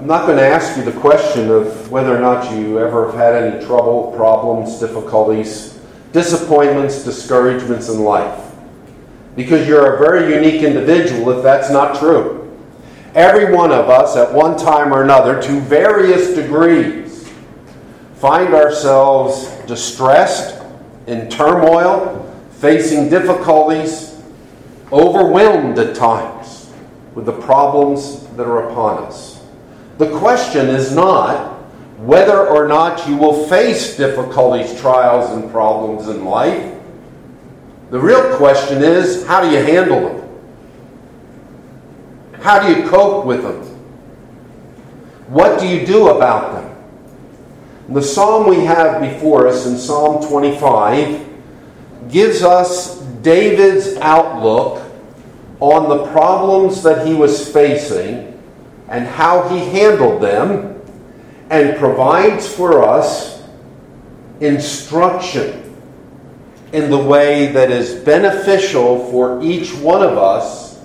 I'm 0.00 0.06
not 0.06 0.24
going 0.24 0.38
to 0.38 0.46
ask 0.46 0.78
you 0.78 0.82
the 0.82 0.98
question 0.98 1.50
of 1.50 1.90
whether 1.90 2.16
or 2.16 2.20
not 2.20 2.56
you 2.56 2.78
ever 2.78 3.04
have 3.04 3.14
had 3.14 3.34
any 3.34 3.62
trouble, 3.66 4.14
problems, 4.16 4.80
difficulties, 4.80 5.78
disappointments, 6.12 7.04
discouragements 7.04 7.90
in 7.90 8.02
life. 8.02 8.50
Because 9.36 9.68
you're 9.68 9.96
a 9.96 9.98
very 9.98 10.34
unique 10.34 10.62
individual 10.62 11.30
if 11.36 11.42
that's 11.42 11.70
not 11.70 11.98
true. 11.98 12.50
Every 13.14 13.54
one 13.54 13.72
of 13.72 13.90
us, 13.90 14.16
at 14.16 14.32
one 14.32 14.56
time 14.56 14.94
or 14.94 15.02
another, 15.02 15.42
to 15.42 15.60
various 15.60 16.34
degrees, 16.34 17.30
find 18.14 18.54
ourselves 18.54 19.48
distressed, 19.66 20.62
in 21.08 21.28
turmoil, 21.28 22.34
facing 22.52 23.10
difficulties, 23.10 24.18
overwhelmed 24.90 25.78
at 25.78 25.94
times 25.94 26.72
with 27.14 27.26
the 27.26 27.38
problems 27.38 28.26
that 28.28 28.46
are 28.46 28.70
upon 28.70 29.04
us. 29.04 29.29
The 30.00 30.18
question 30.18 30.70
is 30.70 30.94
not 30.94 31.60
whether 31.98 32.46
or 32.46 32.66
not 32.66 33.06
you 33.06 33.18
will 33.18 33.46
face 33.48 33.98
difficulties, 33.98 34.80
trials, 34.80 35.30
and 35.36 35.50
problems 35.50 36.08
in 36.08 36.24
life. 36.24 36.74
The 37.90 38.00
real 38.00 38.34
question 38.38 38.82
is 38.82 39.26
how 39.26 39.42
do 39.42 39.50
you 39.50 39.62
handle 39.62 40.08
them? 40.08 40.28
How 42.40 42.66
do 42.66 42.74
you 42.74 42.88
cope 42.88 43.26
with 43.26 43.42
them? 43.42 43.60
What 45.28 45.60
do 45.60 45.68
you 45.68 45.84
do 45.84 46.08
about 46.08 46.54
them? 46.54 46.74
The 47.90 48.02
psalm 48.02 48.48
we 48.48 48.64
have 48.64 49.02
before 49.02 49.48
us 49.48 49.66
in 49.66 49.76
Psalm 49.76 50.26
25 50.26 51.28
gives 52.10 52.42
us 52.42 53.02
David's 53.20 53.98
outlook 53.98 54.82
on 55.60 55.90
the 55.90 56.06
problems 56.10 56.82
that 56.84 57.06
he 57.06 57.12
was 57.12 57.52
facing 57.52 58.29
and 58.90 59.06
how 59.06 59.48
he 59.48 59.58
handled 59.70 60.20
them 60.20 60.82
and 61.48 61.78
provides 61.78 62.52
for 62.52 62.84
us 62.84 63.42
instruction 64.40 65.74
in 66.72 66.90
the 66.90 66.98
way 66.98 67.52
that 67.52 67.70
is 67.70 67.94
beneficial 68.04 69.10
for 69.10 69.42
each 69.42 69.74
one 69.76 70.02
of 70.02 70.18
us 70.18 70.84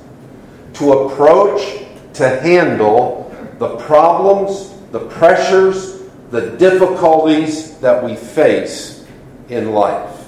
to 0.73 0.92
approach, 0.94 1.86
to 2.14 2.28
handle 2.39 3.31
the 3.59 3.76
problems, 3.78 4.73
the 4.92 5.00
pressures, 5.00 6.02
the 6.31 6.52
difficulties 6.58 7.78
that 7.80 8.03
we 8.03 8.16
face 8.16 9.06
in 9.50 9.72
life. 9.72 10.28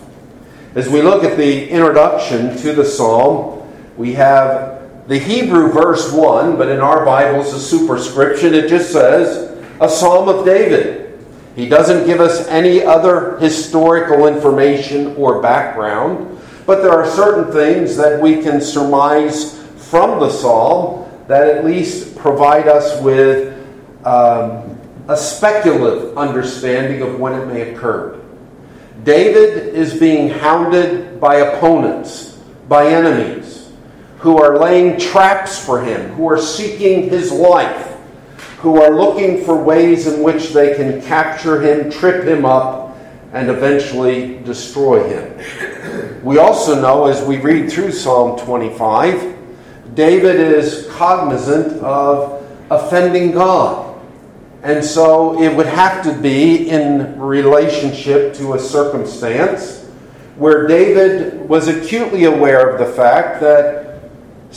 As 0.75 0.87
we 0.87 1.01
look 1.01 1.23
at 1.23 1.37
the 1.37 1.69
introduction 1.69 2.55
to 2.57 2.73
the 2.73 2.85
psalm, 2.85 3.67
we 3.97 4.13
have 4.13 4.76
the 5.07 5.17
Hebrew 5.17 5.71
verse 5.71 6.11
1, 6.11 6.57
but 6.57 6.67
in 6.67 6.81
our 6.81 7.05
Bibles, 7.05 7.53
a 7.53 7.59
superscription, 7.59 8.53
it 8.53 8.67
just 8.67 8.91
says, 8.91 9.57
a 9.79 9.89
psalm 9.89 10.27
of 10.27 10.45
David. 10.45 11.17
He 11.55 11.69
doesn't 11.69 12.05
give 12.05 12.19
us 12.19 12.45
any 12.49 12.83
other 12.83 13.39
historical 13.39 14.27
information 14.27 15.15
or 15.15 15.41
background, 15.41 16.39
but 16.65 16.81
there 16.81 16.91
are 16.91 17.09
certain 17.09 17.53
things 17.53 17.95
that 17.95 18.21
we 18.21 18.43
can 18.43 18.59
surmise 18.59 19.57
from 19.89 20.19
the 20.19 20.29
psalm 20.29 21.09
that 21.27 21.47
at 21.47 21.65
least 21.65 22.15
provide 22.17 22.67
us 22.67 23.01
with 23.01 23.53
um, 24.05 24.77
a 25.07 25.15
speculative 25.15 26.17
understanding 26.17 27.01
of 27.01 27.17
when 27.17 27.33
it 27.33 27.45
may 27.45 27.73
occur. 27.73 28.21
David 29.03 29.73
is 29.73 29.97
being 29.97 30.29
hounded 30.29 31.19
by 31.21 31.35
opponents, 31.35 32.37
by 32.67 32.87
enemies, 32.87 33.46
who 34.19 34.37
are 34.37 34.57
laying 34.57 34.99
traps 34.99 35.63
for 35.63 35.81
him, 35.81 36.11
who 36.11 36.27
are 36.27 36.41
seeking 36.41 37.09
his 37.09 37.31
life, 37.31 37.95
who 38.59 38.81
are 38.81 38.95
looking 38.95 39.43
for 39.45 39.55
ways 39.55 40.07
in 40.07 40.23
which 40.23 40.49
they 40.49 40.75
can 40.75 41.01
capture 41.03 41.61
him, 41.61 41.91
trip 41.91 42.25
him 42.25 42.43
up, 42.43 42.97
and 43.33 43.49
eventually 43.49 44.39
destroy 44.39 45.07
him. 45.07 46.23
We 46.23 46.39
also 46.39 46.81
know 46.81 47.05
as 47.05 47.23
we 47.23 47.37
read 47.37 47.71
through 47.71 47.91
Psalm 47.91 48.39
25, 48.39 49.35
David 49.93 50.35
is 50.35 50.87
cognizant 50.91 51.81
of 51.83 52.43
offending 52.69 53.31
God. 53.31 53.99
And 54.63 54.83
so 54.83 55.41
it 55.41 55.55
would 55.55 55.67
have 55.67 56.03
to 56.03 56.19
be 56.19 56.69
in 56.69 57.19
relationship 57.19 58.33
to 58.35 58.53
a 58.53 58.59
circumstance 58.59 59.85
where 60.35 60.67
David 60.67 61.47
was 61.47 61.67
acutely 61.67 62.25
aware 62.25 62.69
of 62.69 62.79
the 62.79 62.93
fact 62.93 63.39
that 63.41 63.86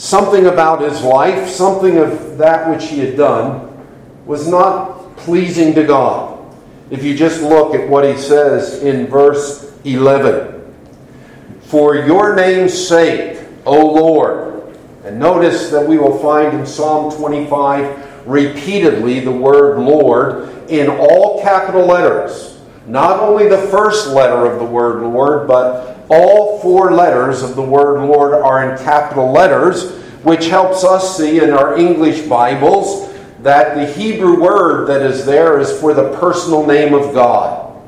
something 0.01 0.47
about 0.47 0.81
his 0.81 1.03
life, 1.03 1.47
something 1.47 1.97
of 1.97 2.39
that 2.39 2.67
which 2.67 2.89
he 2.89 2.97
had 2.97 3.15
done, 3.15 3.67
was 4.25 4.47
not 4.47 5.15
pleasing 5.15 5.75
to 5.75 5.83
God. 5.83 6.39
If 6.89 7.03
you 7.03 7.15
just 7.15 7.43
look 7.43 7.75
at 7.75 7.87
what 7.87 8.03
he 8.03 8.17
says 8.17 8.81
in 8.81 9.05
verse 9.05 9.71
11 9.85 10.73
For 11.61 11.97
your 11.97 12.35
name's 12.35 12.73
sake, 12.73 13.45
O 13.63 13.75
Lord, 13.75 14.75
and 15.05 15.19
notice 15.19 15.69
that 15.69 15.87
we 15.87 15.99
will 15.99 16.17
find 16.17 16.57
in 16.57 16.65
Psalm 16.65 17.15
25 17.15 18.27
repeatedly 18.27 19.19
the 19.19 19.31
word 19.31 19.77
Lord 19.77 20.49
in 20.67 20.89
all 20.89 21.43
capital 21.43 21.85
letters. 21.85 22.59
Not 22.87 23.19
only 23.19 23.47
the 23.47 23.67
first 23.67 24.07
letter 24.07 24.51
of 24.51 24.57
the 24.57 24.65
word 24.65 25.03
Lord, 25.03 25.47
but 25.47 25.90
all 26.11 26.59
four 26.59 26.93
letters 26.93 27.41
of 27.41 27.55
the 27.55 27.61
word 27.61 28.05
Lord 28.05 28.33
are 28.33 28.69
in 28.71 28.77
capital 28.83 29.31
letters, 29.31 29.91
which 30.23 30.47
helps 30.47 30.83
us 30.83 31.17
see 31.17 31.39
in 31.39 31.51
our 31.51 31.77
English 31.77 32.27
Bibles 32.27 33.11
that 33.39 33.75
the 33.75 33.91
Hebrew 33.91 34.39
word 34.39 34.87
that 34.87 35.01
is 35.01 35.25
there 35.25 35.59
is 35.59 35.79
for 35.79 35.93
the 35.93 36.15
personal 36.17 36.65
name 36.65 36.93
of 36.93 37.13
God. 37.13 37.81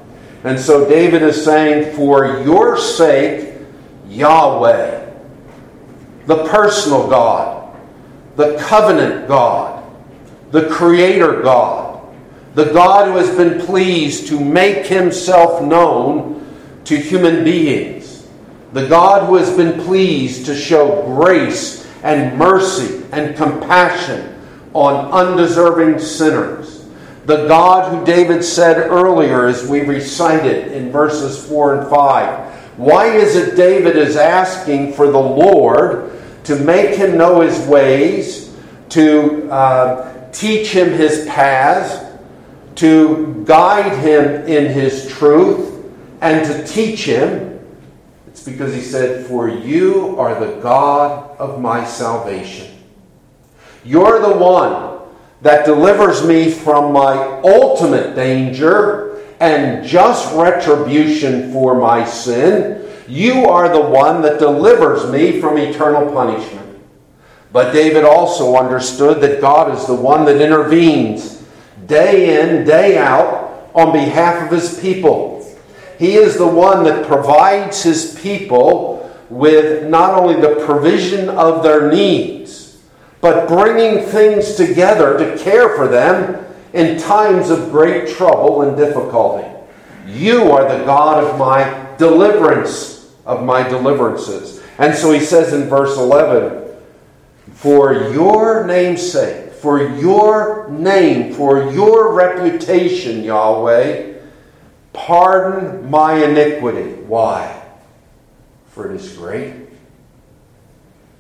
And 0.44 0.60
so 0.60 0.88
David 0.88 1.22
is 1.22 1.44
saying, 1.44 1.96
For 1.96 2.42
your 2.42 2.78
sake, 2.78 3.56
Yahweh, 4.08 5.12
the 6.26 6.46
personal 6.46 7.08
God, 7.08 7.76
the 8.36 8.58
covenant 8.58 9.28
God, 9.28 9.84
the 10.52 10.70
Creator 10.70 11.42
God, 11.42 11.94
the 12.56 12.66
God 12.66 13.08
who 13.08 13.18
has 13.18 13.36
been 13.36 13.66
pleased 13.66 14.28
to 14.28 14.40
make 14.40 14.86
himself 14.86 15.62
known 15.64 16.46
to 16.86 16.98
human 16.98 17.44
beings, 17.44 18.03
the 18.74 18.88
God 18.88 19.28
who 19.28 19.36
has 19.36 19.56
been 19.56 19.80
pleased 19.84 20.46
to 20.48 20.56
show 20.56 21.04
grace 21.04 21.88
and 22.04 22.38
mercy 22.38 23.06
and 23.12 23.36
compassion 23.36 24.36
on 24.74 25.12
undeserving 25.12 26.00
sinners. 26.00 26.86
The 27.26 27.48
God 27.48 27.94
who 27.94 28.06
David 28.06 28.44
said 28.44 28.78
earlier 28.78 29.48
as 29.48 29.68
we 29.68 29.82
recited 29.82 30.74
in 30.74 30.92
verses 30.92 31.48
4 31.48 31.80
and 31.80 31.90
5. 31.90 32.78
Why 32.78 33.16
is 33.16 33.36
it 33.36 33.56
David 33.56 33.96
is 33.96 34.18
asking 34.18 34.94
for 34.94 35.10
the 35.10 35.20
Lord 35.20 36.20
to 36.46 36.56
make 36.56 36.96
him 36.96 37.18
know 37.18 37.42
his 37.42 37.58
ways, 37.68 38.56
to 38.90 39.50
uh, 39.50 40.32
teach 40.32 40.70
him 40.70 40.92
his 40.92 41.26
paths, 41.28 42.04
to 42.76 43.44
guide 43.46 43.98
him 44.00 44.46
in 44.48 44.72
his 44.72 45.08
truth, 45.08 45.86
and 46.22 46.46
to 46.46 46.68
teach 46.68 47.06
him. 47.06 47.53
It's 48.34 48.44
because 48.44 48.74
he 48.74 48.82
said, 48.82 49.28
For 49.28 49.48
you 49.48 50.20
are 50.20 50.34
the 50.44 50.60
God 50.60 51.38
of 51.38 51.62
my 51.62 51.86
salvation. 51.86 52.76
You're 53.86 54.20
the 54.20 54.36
one 54.36 55.02
that 55.44 55.68
delivers 55.68 56.26
me 56.26 56.50
from 56.50 56.92
my 56.92 57.16
ultimate 57.44 58.16
danger 58.16 59.24
and 59.40 59.86
just 59.86 60.34
retribution 60.34 61.54
for 61.54 61.80
my 61.80 62.06
sin. 62.06 62.90
You 63.08 63.46
are 63.46 63.70
the 63.70 63.88
one 63.88 64.24
that 64.24 64.40
delivers 64.40 65.12
me 65.12 65.40
from 65.40 65.60
eternal 65.60 66.12
punishment. 66.12 66.82
But 67.52 67.72
David 67.72 68.04
also 68.04 68.56
understood 68.56 69.22
that 69.22 69.42
God 69.42 69.78
is 69.78 69.86
the 69.86 69.94
one 69.94 70.26
that 70.26 70.42
intervenes 70.42 71.46
day 71.86 72.42
in, 72.42 72.66
day 72.66 72.98
out 72.98 73.70
on 73.76 73.94
behalf 73.94 74.44
of 74.44 74.60
his 74.60 74.80
people. 74.80 75.33
He 76.04 76.16
is 76.16 76.36
the 76.36 76.46
one 76.46 76.84
that 76.84 77.08
provides 77.08 77.82
his 77.82 78.20
people 78.22 79.10
with 79.30 79.88
not 79.88 80.20
only 80.20 80.36
the 80.36 80.62
provision 80.66 81.30
of 81.30 81.64
their 81.64 81.90
needs, 81.90 82.78
but 83.22 83.48
bringing 83.48 84.06
things 84.08 84.56
together 84.56 85.18
to 85.18 85.42
care 85.42 85.78
for 85.78 85.88
them 85.88 86.46
in 86.74 87.00
times 87.00 87.50
of 87.50 87.72
great 87.72 88.10
trouble 88.10 88.64
and 88.64 88.76
difficulty. 88.76 89.48
You 90.06 90.52
are 90.52 90.78
the 90.78 90.84
God 90.84 91.24
of 91.24 91.40
my 91.40 91.96
deliverance, 91.98 93.16
of 93.26 93.46
my 93.46 93.66
deliverances. 93.66 94.62
And 94.80 94.94
so 94.94 95.14
he 95.14 95.22
says 95.22 95.54
in 95.54 95.70
verse 95.70 95.98
11, 95.98 96.68
for 97.54 97.94
your 98.12 98.68
name's 98.68 99.10
sake, 99.10 99.54
for 99.54 99.82
your 99.82 100.68
name, 100.70 101.34
for 101.34 101.72
your 101.72 102.14
reputation, 102.14 103.24
Yahweh, 103.24 104.13
pardon 104.94 105.90
my 105.90 106.24
iniquity. 106.24 106.94
Why? 107.04 107.62
For 108.70 108.92
it 108.92 108.96
is 108.96 109.18
great. 109.18 109.54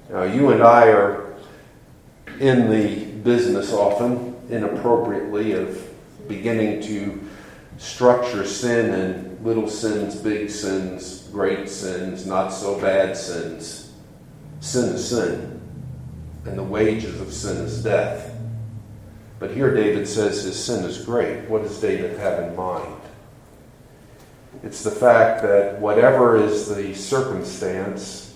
Now, 0.10 0.24
you 0.24 0.52
and 0.52 0.64
I 0.64 0.88
are 0.88 1.36
in 2.40 2.70
the 2.70 3.06
business 3.24 3.74
often, 3.74 4.36
inappropriately, 4.50 5.54
of 5.54 5.90
beginning 6.28 6.81
to 6.84 7.22
structure 7.78 8.46
sin 8.46 8.94
in 8.94 9.44
little 9.44 9.70
sins, 9.70 10.16
big 10.16 10.50
sins, 10.50 11.28
great 11.31 11.70
sins, 11.70 12.25
not 12.25 12.50
so 12.50 12.80
bad 12.80 13.18
sins. 13.18 13.92
Sin 14.60 14.96
is 14.96 15.10
sin, 15.10 15.62
and 16.46 16.58
the 16.58 16.64
wages 16.64 17.20
of 17.20 17.34
sin 17.34 17.58
is 17.58 17.84
death. 17.84 18.34
But 19.40 19.52
here 19.52 19.75
David 19.75 20.08
says 20.08 20.44
his 20.44 20.62
sin 20.62 20.86
is 20.86 21.04
great. 21.04 21.50
What 21.50 21.64
does 21.64 21.81
David 21.81 22.18
have 22.18 22.40
in 22.44 22.56
mind? 22.56 23.03
It's 24.63 24.81
the 24.83 24.92
fact 24.92 25.44
that 25.44 25.80
whatever 25.80 26.38
is 26.38 26.74
the 26.74 26.94
circumstance, 26.95 28.33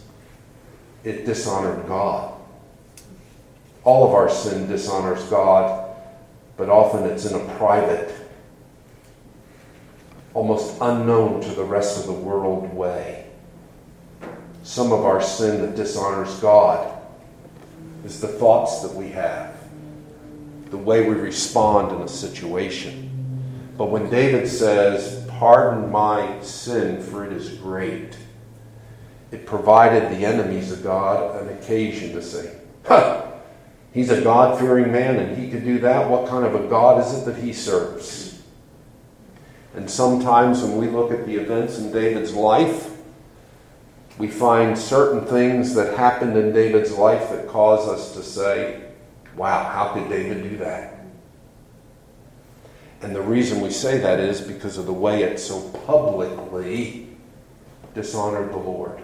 it 1.05 1.25
dishonored 1.25 1.87
God. 1.87 2.33
All 3.85 4.05
of 4.05 4.13
our 4.13 4.29
sin 4.29 4.67
dishonors 4.67 5.23
God, 5.25 5.95
but 6.57 6.69
often 6.69 7.05
it's 7.05 7.25
in 7.25 7.39
a 7.39 7.53
private, 7.55 8.13
almost 10.33 10.75
unknown 10.81 11.39
to 11.41 11.51
the 11.51 11.63
rest 11.63 11.99
of 11.99 12.07
the 12.07 12.13
world 12.13 12.73
way. 12.73 13.25
Some 14.63 14.91
of 14.91 15.05
our 15.05 15.21
sin 15.21 15.61
that 15.61 15.77
dishonors 15.77 16.37
God 16.39 16.93
is 18.03 18.19
the 18.19 18.27
thoughts 18.27 18.81
that 18.81 18.93
we 18.93 19.09
have, 19.09 19.55
the 20.71 20.77
way 20.77 21.07
we 21.07 21.15
respond 21.15 21.95
in 21.95 22.01
a 22.01 22.07
situation. 22.07 23.05
But 23.77 23.85
when 23.85 24.09
David 24.09 24.49
says, 24.49 25.26
Pardon 25.37 25.91
my 25.91 26.41
sin, 26.41 26.99
for 26.99 27.23
it 27.23 27.31
is 27.31 27.49
great, 27.59 28.17
it 29.31 29.45
provided 29.45 30.09
the 30.09 30.25
enemies 30.25 30.71
of 30.71 30.81
God 30.81 31.39
an 31.39 31.55
occasion 31.55 32.13
to 32.13 32.23
say, 32.23 32.57
Huh! 32.85 33.33
He's 33.93 34.09
a 34.09 34.21
God 34.21 34.59
fearing 34.59 34.91
man 34.91 35.17
and 35.17 35.37
he 35.37 35.51
could 35.51 35.63
do 35.63 35.77
that. 35.79 36.09
What 36.09 36.27
kind 36.27 36.43
of 36.43 36.55
a 36.55 36.67
God 36.67 37.05
is 37.05 37.13
it 37.13 37.25
that 37.25 37.37
he 37.37 37.53
serves? 37.53 38.41
And 39.75 39.87
sometimes 39.87 40.63
when 40.63 40.77
we 40.77 40.87
look 40.87 41.11
at 41.11 41.27
the 41.27 41.35
events 41.35 41.77
in 41.77 41.91
David's 41.91 42.33
life, 42.33 42.97
we 44.17 44.27
find 44.27 44.75
certain 44.75 45.23
things 45.27 45.75
that 45.75 45.97
happened 45.97 46.35
in 46.35 46.51
David's 46.51 46.93
life 46.93 47.29
that 47.29 47.47
cause 47.47 47.87
us 47.87 48.13
to 48.13 48.23
say, 48.23 48.85
wow, 49.35 49.63
how 49.63 49.93
could 49.93 50.09
David 50.09 50.49
do 50.49 50.57
that? 50.57 50.96
And 53.01 53.15
the 53.15 53.21
reason 53.21 53.61
we 53.61 53.69
say 53.69 53.99
that 53.99 54.19
is 54.19 54.41
because 54.41 54.77
of 54.77 54.85
the 54.85 54.93
way 54.93 55.23
it 55.23 55.39
so 55.39 55.61
publicly 55.85 57.07
dishonored 57.93 58.51
the 58.51 58.57
Lord. 58.57 58.99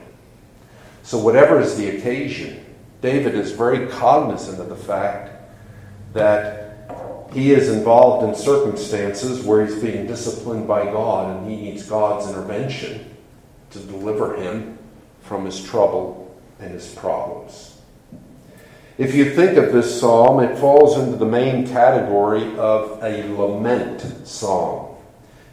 So, 1.04 1.18
whatever 1.18 1.60
is 1.60 1.78
the 1.78 1.98
occasion, 1.98 2.66
David 3.02 3.36
is 3.36 3.52
very 3.52 3.88
cognizant 3.88 4.60
of 4.60 4.70
the 4.70 4.76
fact 4.76 5.32
that 6.14 6.64
he 7.34 7.52
is 7.52 7.70
involved 7.70 8.28
in 8.28 8.36
circumstances 8.36 9.44
where 9.44 9.66
he's 9.66 9.82
being 9.82 10.08
disciplined 10.08 10.68
by 10.68 10.86
God 10.86 11.36
and 11.36 11.50
he 11.50 11.58
needs 11.58 11.84
God's 11.84 12.30
intervention 12.30 13.16
to 13.72 13.80
deliver 13.80 14.36
him 14.36 14.78
from 15.22 15.46
his 15.46 15.62
trouble 15.62 16.40
and 16.60 16.72
his 16.72 16.94
problems. 16.94 17.73
If 18.98 19.16
you 19.16 19.34
think 19.34 19.58
of 19.58 19.74
this 19.74 20.00
psalm, 20.00 20.40
it 20.40 20.58
falls 20.58 21.00
into 21.00 21.18
the 21.18 21.26
main 21.26 21.68
category 21.68 22.56
of 22.58 23.04
a 23.04 23.24
lament 23.36 24.28
psalm. 24.28 24.96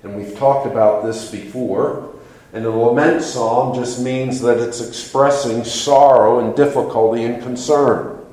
And 0.03 0.15
we've 0.15 0.37
talked 0.37 0.67
about 0.67 1.05
this 1.05 1.31
before. 1.31 2.15
And 2.53 2.67
a 2.67 2.71
lament 2.71 3.23
psalm 3.23 3.75
just 3.75 4.01
means 4.01 4.41
that 4.43 4.59
it's 4.59 4.87
expressing 4.87 5.65
sorrow 5.65 6.41
and 6.41 6.55
difficulty 6.55 7.25
and 7.25 7.43
concern. 7.43 8.27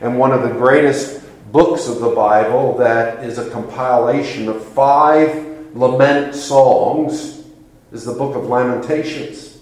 And 0.00 0.18
one 0.18 0.32
of 0.32 0.42
the 0.42 0.54
greatest 0.54 1.22
books 1.52 1.86
of 1.86 2.00
the 2.00 2.10
Bible 2.10 2.78
that 2.78 3.22
is 3.22 3.38
a 3.38 3.48
compilation 3.50 4.48
of 4.48 4.64
five 4.64 5.46
lament 5.76 6.34
songs 6.34 7.44
is 7.92 8.04
the 8.04 8.12
book 8.12 8.34
of 8.34 8.46
Lamentations, 8.46 9.58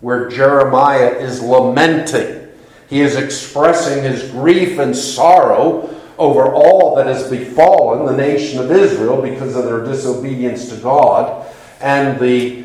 where 0.00 0.28
Jeremiah 0.28 1.10
is 1.10 1.40
lamenting. 1.40 2.43
He 2.88 3.00
is 3.00 3.16
expressing 3.16 4.02
his 4.02 4.30
grief 4.30 4.78
and 4.78 4.94
sorrow 4.94 5.90
over 6.18 6.52
all 6.52 6.94
that 6.96 7.06
has 7.06 7.28
befallen 7.28 8.06
the 8.06 8.16
nation 8.16 8.58
of 8.58 8.70
Israel 8.70 9.20
because 9.20 9.56
of 9.56 9.64
their 9.64 9.84
disobedience 9.84 10.68
to 10.68 10.76
God 10.76 11.46
and 11.80 12.18
the 12.20 12.64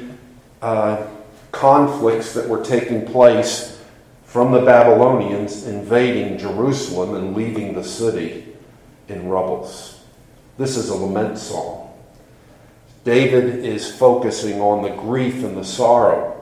uh, 0.62 1.08
conflicts 1.52 2.34
that 2.34 2.48
were 2.48 2.64
taking 2.64 3.06
place 3.06 3.82
from 4.24 4.52
the 4.52 4.62
Babylonians 4.62 5.66
invading 5.66 6.38
Jerusalem 6.38 7.16
and 7.16 7.36
leaving 7.36 7.74
the 7.74 7.84
city 7.84 8.46
in 9.08 9.28
rubbles. 9.28 10.04
This 10.58 10.78
is 10.78 10.90
a 10.90 10.96
lament 10.96 11.38
song. 11.38 11.92
David 13.04 13.66
is 13.66 13.92
focusing 13.92 14.62
on 14.62 14.84
the 14.84 14.90
grief 15.02 15.44
and 15.44 15.58
the 15.58 15.64
sorrow 15.64 16.36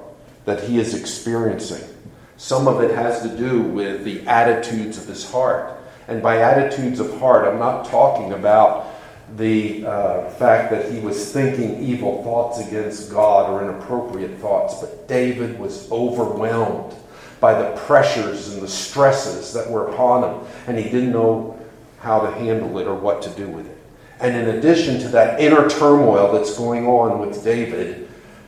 that 0.45 0.63
he 0.63 0.79
is 0.79 0.93
experiencing. 0.93 1.87
Some 2.37 2.67
of 2.67 2.81
it 2.81 2.95
has 2.95 3.21
to 3.23 3.35
do 3.35 3.61
with 3.61 4.03
the 4.03 4.25
attitudes 4.27 4.97
of 4.97 5.07
his 5.07 5.29
heart. 5.29 5.77
And 6.07 6.21
by 6.21 6.37
attitudes 6.41 6.99
of 6.99 7.19
heart, 7.19 7.47
I'm 7.47 7.59
not 7.59 7.85
talking 7.85 8.33
about 8.33 8.87
the 9.35 9.85
uh, 9.85 10.29
fact 10.31 10.71
that 10.71 10.91
he 10.91 10.99
was 10.99 11.31
thinking 11.33 11.83
evil 11.83 12.23
thoughts 12.23 12.65
against 12.65 13.11
God 13.11 13.49
or 13.49 13.61
inappropriate 13.61 14.37
thoughts, 14.37 14.79
but 14.79 15.07
David 15.07 15.59
was 15.59 15.91
overwhelmed 15.91 16.95
by 17.41 17.61
the 17.61 17.75
pressures 17.81 18.53
and 18.53 18.61
the 18.61 18.67
stresses 18.67 19.51
that 19.53 19.69
were 19.69 19.89
upon 19.89 20.23
him, 20.23 20.47
and 20.67 20.77
he 20.77 20.85
didn't 20.85 21.11
know 21.11 21.59
how 21.99 22.19
to 22.19 22.31
handle 22.31 22.77
it 22.79 22.87
or 22.87 22.95
what 22.95 23.21
to 23.23 23.29
do 23.31 23.47
with 23.49 23.67
it. 23.67 23.77
And 24.19 24.35
in 24.35 24.55
addition 24.55 24.99
to 25.01 25.09
that 25.09 25.39
inner 25.39 25.69
turmoil 25.69 26.31
that's 26.31 26.57
going 26.57 26.87
on 26.87 27.19
with 27.19 27.43
David, 27.43 28.06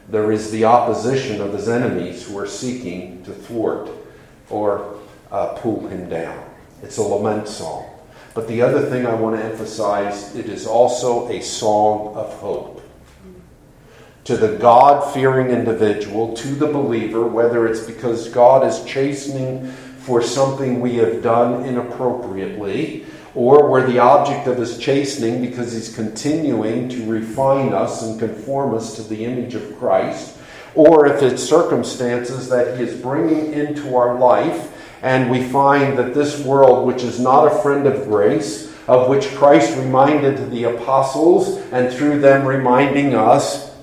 there 0.10 0.32
is 0.32 0.52
the 0.52 0.66
opposition 0.66 1.40
of 1.42 1.54
his 1.54 1.70
enemies 1.70 2.28
who 2.28 2.38
are 2.38 2.48
seeking 2.48 3.24
to 3.24 3.32
thwart 3.32 3.90
or 4.50 5.00
uh, 5.32 5.54
pull 5.54 5.88
him 5.88 6.10
down. 6.10 6.44
It's 6.82 6.98
a 6.98 7.04
lament 7.04 7.48
song. 7.48 7.86
But 8.34 8.48
the 8.48 8.62
other 8.62 8.90
thing 8.90 9.06
I 9.06 9.14
want 9.14 9.36
to 9.36 9.44
emphasize, 9.44 10.36
it 10.36 10.46
is 10.46 10.66
also 10.66 11.28
a 11.30 11.42
song 11.42 12.16
of 12.16 12.34
hope. 12.36 12.82
To 14.26 14.38
the 14.38 14.58
God 14.58 15.14
fearing 15.14 15.50
individual, 15.50 16.36
to 16.36 16.48
the 16.50 16.68
believer, 16.68 17.28
whether 17.28 17.68
it's 17.68 17.82
because 17.82 18.30
God 18.30 18.66
is 18.66 18.84
chastening 18.86 19.72
for 20.00 20.22
something 20.22 20.80
we 20.80 20.96
have 20.96 21.22
done 21.22 21.66
inappropriately, 21.66 23.06
or 23.39 23.69
we're 23.69 23.88
the 23.88 24.00
object 24.00 24.48
of 24.48 24.58
his 24.58 24.77
chastening 24.77 25.39
because 25.39 25.72
he's 25.72 25.96
continuing 25.96 26.89
to 26.89 27.10
refine 27.10 27.74
us 27.74 28.03
and 28.03 28.19
conform 28.19 28.75
us 28.75 28.98
to 28.98 29.03
the 29.03 29.24
image 29.24 29.55
of 29.55 29.79
Christ, 29.79 30.38
or 30.75 31.08
if 31.08 31.24
it's 31.24 31.41
circumstances 31.41 32.50
that 32.50 32.77
he 32.77 32.84
is 32.84 33.00
bringing 33.00 33.53
into 33.53 33.96
our 33.96 34.19
life 34.19 34.75
and 35.01 35.31
we 35.31 35.41
find 35.41 35.98
that 35.98 36.13
this 36.13 36.43
world, 36.43 36.86
which 36.86 37.01
is 37.01 37.17
not 37.17 37.48
a 37.48 37.62
friend 37.62 37.88
of 37.88 38.10
grace, 38.10 38.75
of 38.89 39.08
which 39.08 39.34
Christ 39.36 39.77
reminded 39.77 40.51
the 40.51 40.65
apostles, 40.65 41.60
and 41.72 41.93
through 41.93 42.19
them 42.19 42.46
reminding 42.46 43.15
us, 43.15 43.74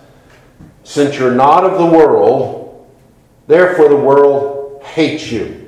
since 0.85 1.19
you're 1.19 1.35
not 1.35 1.65
of 1.65 1.79
the 1.79 1.99
world, 1.99 2.87
therefore 3.47 3.89
the 3.89 3.97
world 3.97 4.83
hates 4.83 5.33
you. 5.33 5.66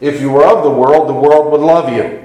If 0.00 0.20
you 0.20 0.30
were 0.30 0.44
of 0.44 0.62
the 0.62 0.70
world, 0.70 1.08
the 1.08 1.14
world 1.14 1.52
would 1.52 1.60
love 1.60 1.92
you. 1.92 2.22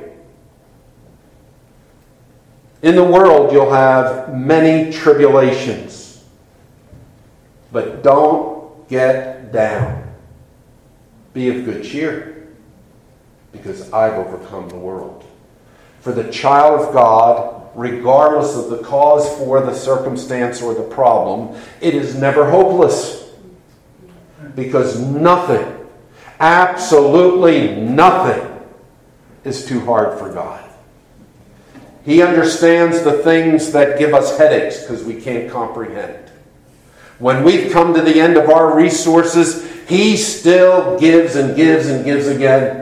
In 2.82 2.96
the 2.96 3.04
world, 3.04 3.52
you'll 3.54 3.72
have 3.72 4.34
many 4.36 4.92
tribulations, 4.92 6.24
but 7.72 8.02
don't 8.04 8.90
get 8.90 9.54
down. 9.54 10.12
Be 11.34 11.50
of 11.50 11.64
good 11.64 11.84
cheer, 11.84 12.48
because 13.52 13.92
I've 13.94 14.14
overcome 14.14 14.68
the 14.68 14.78
world. 14.78 15.24
For 16.02 16.12
the 16.12 16.30
child 16.32 16.82
of 16.82 16.94
God, 16.94 17.70
regardless 17.76 18.56
of 18.56 18.70
the 18.70 18.80
cause 18.80 19.30
for 19.38 19.62
the 19.62 19.74
circumstance 19.74 20.62
or 20.62 20.74
the 20.74 20.82
problem, 20.82 21.56
it 21.80 21.94
is 21.94 22.16
never 22.16 22.50
hopeless. 22.50 23.32
Because 24.56 25.00
nothing, 25.00 25.81
absolutely 26.42 27.76
nothing, 27.76 28.48
is 29.46 29.66
too 29.66 29.80
hard 29.86 30.20
for 30.20 30.32
God. 30.32 30.70
He 32.04 32.22
understands 32.22 33.04
the 33.04 33.20
things 33.20 33.72
that 33.72 33.98
give 33.98 34.14
us 34.14 34.38
headaches 34.38 34.82
because 34.82 35.04
we 35.04 35.22
can't 35.22 35.50
comprehend. 35.50 36.30
When 37.20 37.44
we've 37.44 37.72
come 37.72 37.94
to 37.94 38.02
the 38.02 38.20
end 38.20 38.36
of 38.36 38.50
our 38.50 38.76
resources, 38.76 39.72
he 39.88 40.18
still 40.18 41.00
gives 41.00 41.36
and 41.36 41.56
gives 41.56 41.88
and 41.88 42.04
gives 42.04 42.28
again. 42.28 42.82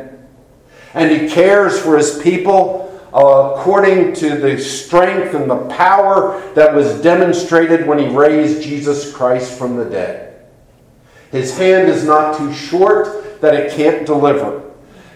And 0.93 1.11
He 1.11 1.29
cares 1.29 1.79
for 1.79 1.97
His 1.97 2.19
people 2.19 2.85
according 3.09 4.13
to 4.13 4.37
the 4.37 4.59
strength 4.59 5.33
and 5.33 5.49
the 5.49 5.65
power 5.69 6.39
that 6.53 6.73
was 6.73 7.01
demonstrated 7.01 7.87
when 7.87 7.99
He 7.99 8.15
raised 8.15 8.61
Jesus 8.61 9.11
Christ 9.11 9.57
from 9.57 9.75
the 9.75 9.85
dead. 9.85 10.45
His 11.31 11.57
hand 11.57 11.89
is 11.89 12.05
not 12.05 12.37
too 12.37 12.53
short 12.53 13.25
that 13.41 13.53
it 13.53 13.71
can't 13.71 14.05
deliver. 14.05 14.71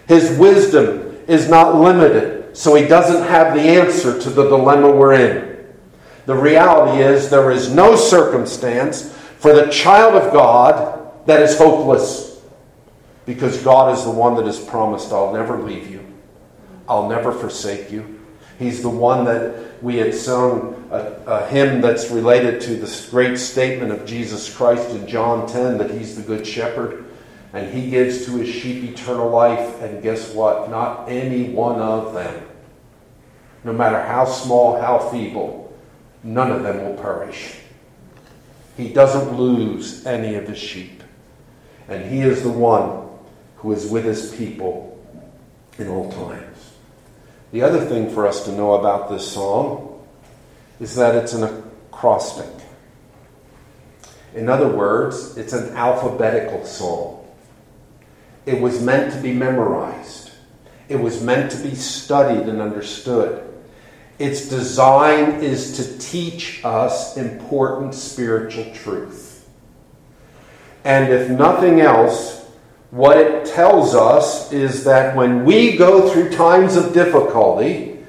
His 0.08 0.38
wisdom 0.38 1.18
is 1.26 1.48
not 1.48 1.80
limited, 1.80 2.56
so 2.56 2.74
he 2.74 2.86
doesn't 2.86 3.26
have 3.28 3.54
the 3.54 3.62
answer 3.62 4.18
to 4.20 4.30
the 4.30 4.48
dilemma 4.48 4.90
we're 4.90 5.14
in. 5.14 5.66
The 6.26 6.34
reality 6.34 7.02
is, 7.02 7.30
there 7.30 7.50
is 7.50 7.72
no 7.72 7.96
circumstance 7.96 9.12
for 9.38 9.52
the 9.52 9.70
child 9.70 10.14
of 10.14 10.32
God 10.32 11.26
that 11.26 11.42
is 11.42 11.58
hopeless 11.58 12.40
because 13.26 13.62
God 13.62 13.96
is 13.96 14.04
the 14.04 14.10
one 14.10 14.34
that 14.36 14.46
has 14.46 14.58
promised, 14.58 15.12
I'll 15.12 15.32
never 15.32 15.60
leave 15.60 15.90
you, 15.90 16.04
I'll 16.88 17.08
never 17.08 17.32
forsake 17.32 17.90
you. 17.90 18.20
He's 18.58 18.82
the 18.82 18.90
one 18.90 19.24
that 19.24 19.82
we 19.82 19.96
had 19.96 20.14
sung 20.14 20.88
a, 20.90 20.98
a, 21.26 21.46
hymn 21.48 21.80
that's 21.80 22.10
related 22.10 22.60
to 22.62 22.76
this 22.76 23.10
great 23.10 23.36
statement 23.36 23.90
of 23.90 24.06
Jesus 24.06 24.54
Christ 24.54 24.90
in 24.90 25.06
John 25.06 25.48
10 25.48 25.78
that 25.78 25.90
He's 25.90 26.16
the 26.16 26.22
Good 26.22 26.46
Shepherd 26.46 27.03
and 27.54 27.72
He 27.72 27.88
gives 27.88 28.26
to 28.26 28.32
His 28.32 28.48
sheep 28.52 28.82
eternal 28.82 29.30
life. 29.30 29.80
And 29.80 30.02
guess 30.02 30.34
what? 30.34 30.68
Not 30.68 31.08
any 31.08 31.50
one 31.50 31.80
of 31.80 32.12
them, 32.12 32.46
no 33.62 33.72
matter 33.72 34.02
how 34.02 34.24
small, 34.24 34.78
how 34.78 34.98
feeble, 34.98 35.72
none 36.24 36.50
of 36.50 36.64
them 36.64 36.84
will 36.84 37.00
perish. 37.00 37.54
He 38.76 38.92
doesn't 38.92 39.38
lose 39.38 40.04
any 40.04 40.34
of 40.34 40.48
His 40.48 40.58
sheep. 40.58 41.02
And 41.88 42.10
He 42.10 42.22
is 42.22 42.42
the 42.42 42.50
one 42.50 43.08
who 43.56 43.72
is 43.72 43.86
with 43.86 44.04
His 44.04 44.34
people 44.34 45.00
in 45.78 45.88
all 45.88 46.10
times. 46.10 46.72
The 47.52 47.62
other 47.62 47.84
thing 47.84 48.10
for 48.10 48.26
us 48.26 48.44
to 48.46 48.52
know 48.52 48.74
about 48.74 49.08
this 49.08 49.30
song 49.30 50.04
is 50.80 50.96
that 50.96 51.14
it's 51.14 51.34
an 51.34 51.44
acrostic. 51.44 52.50
In 54.34 54.48
other 54.48 54.68
words, 54.68 55.36
it's 55.36 55.52
an 55.52 55.76
alphabetical 55.76 56.64
song. 56.64 57.23
It 58.46 58.60
was 58.60 58.82
meant 58.82 59.12
to 59.12 59.20
be 59.20 59.32
memorized, 59.32 60.30
it 60.88 60.96
was 60.96 61.22
meant 61.22 61.50
to 61.52 61.58
be 61.58 61.74
studied 61.74 62.48
and 62.48 62.60
understood. 62.60 63.42
Its 64.18 64.48
design 64.48 65.42
is 65.42 65.76
to 65.76 65.98
teach 65.98 66.64
us 66.64 67.16
important 67.16 67.94
spiritual 67.94 68.72
truth. 68.72 69.48
And 70.84 71.12
if 71.12 71.30
nothing 71.30 71.80
else, 71.80 72.44
what 72.90 73.16
it 73.16 73.46
tells 73.46 73.94
us 73.94 74.52
is 74.52 74.84
that 74.84 75.16
when 75.16 75.44
we 75.44 75.76
go 75.76 76.08
through 76.08 76.30
times 76.30 76.76
of 76.76 76.92
difficulty, 76.92 78.04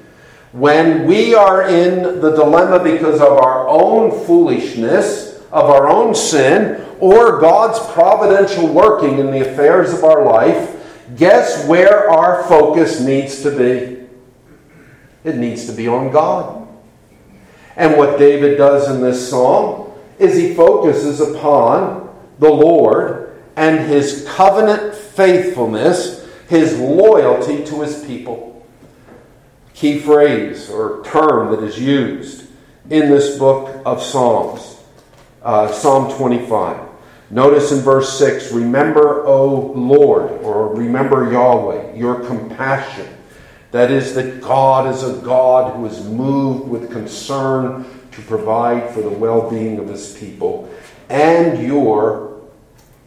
when 0.52 1.06
we 1.06 1.34
are 1.34 1.68
in 1.68 2.20
the 2.20 2.30
dilemma 2.30 2.84
because 2.84 3.20
of 3.20 3.32
our 3.32 3.66
own 3.68 4.24
foolishness, 4.26 5.40
of 5.50 5.70
our 5.70 5.88
own 5.88 6.14
sin, 6.14 6.85
or 7.00 7.40
God's 7.40 7.78
providential 7.92 8.66
working 8.66 9.18
in 9.18 9.30
the 9.30 9.50
affairs 9.50 9.92
of 9.92 10.04
our 10.04 10.24
life, 10.24 10.74
guess 11.16 11.66
where 11.66 12.10
our 12.10 12.44
focus 12.44 13.00
needs 13.00 13.42
to 13.42 13.50
be? 13.50 13.96
It 15.24 15.36
needs 15.36 15.66
to 15.66 15.72
be 15.72 15.88
on 15.88 16.12
God. 16.12 16.68
And 17.76 17.96
what 17.96 18.18
David 18.18 18.56
does 18.56 18.88
in 18.88 19.02
this 19.02 19.28
psalm 19.28 19.92
is 20.18 20.34
he 20.34 20.54
focuses 20.54 21.20
upon 21.20 22.14
the 22.38 22.50
Lord 22.50 23.38
and 23.56 23.80
his 23.80 24.26
covenant 24.28 24.94
faithfulness, 24.94 26.26
his 26.48 26.78
loyalty 26.78 27.64
to 27.64 27.82
his 27.82 28.04
people. 28.04 28.66
Key 29.74 29.98
phrase 29.98 30.70
or 30.70 31.04
term 31.04 31.50
that 31.50 31.62
is 31.62 31.78
used 31.78 32.46
in 32.88 33.10
this 33.10 33.38
book 33.38 33.82
of 33.84 34.02
Psalms, 34.02 34.80
uh, 35.42 35.70
Psalm 35.72 36.16
25. 36.16 36.85
Notice 37.30 37.72
in 37.72 37.80
verse 37.80 38.18
6 38.18 38.52
Remember, 38.52 39.26
O 39.26 39.72
Lord, 39.74 40.30
or 40.42 40.74
remember 40.74 41.30
Yahweh, 41.30 41.94
your 41.94 42.24
compassion. 42.24 43.08
That 43.72 43.90
is, 43.90 44.14
that 44.14 44.40
God 44.40 44.94
is 44.94 45.02
a 45.02 45.20
God 45.22 45.76
who 45.76 45.86
is 45.86 46.04
moved 46.04 46.68
with 46.68 46.92
concern 46.92 47.84
to 48.12 48.22
provide 48.22 48.90
for 48.94 49.02
the 49.02 49.10
well 49.10 49.50
being 49.50 49.78
of 49.78 49.88
his 49.88 50.16
people, 50.16 50.72
and 51.08 51.62
your 51.62 52.40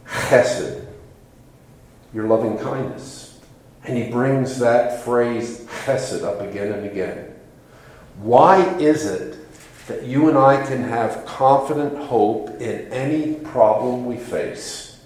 chesed, 0.06 0.86
your 2.14 2.28
loving 2.28 2.58
kindness. 2.60 3.40
And 3.86 3.98
he 3.98 4.12
brings 4.12 4.60
that 4.60 5.04
phrase 5.04 5.62
chesed 5.86 6.24
up 6.24 6.42
again 6.42 6.74
and 6.74 6.86
again. 6.86 7.34
Why 8.18 8.78
is 8.78 9.06
it 9.06 9.38
that 9.89 10.03
you 10.03 10.29
and 10.29 10.38
I 10.38 10.65
can 10.65 10.84
have 10.84 11.25
confident 11.25 11.98
hope 11.98 12.50
in 12.62 12.91
any 12.91 13.34
problem 13.34 14.05
we 14.05 14.17
face? 14.17 15.00